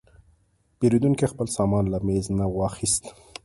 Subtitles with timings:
[0.77, 3.03] پیرودونکی خپل سامان له میز نه واخیست.